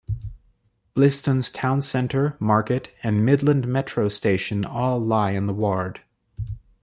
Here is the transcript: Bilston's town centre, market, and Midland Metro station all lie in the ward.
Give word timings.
Bilston's 0.95 1.51
town 1.51 1.83
centre, 1.83 2.35
market, 2.39 2.89
and 3.03 3.23
Midland 3.23 3.67
Metro 3.67 4.09
station 4.09 4.65
all 4.65 4.97
lie 4.99 5.33
in 5.33 5.45
the 5.45 5.53
ward. 5.53 6.01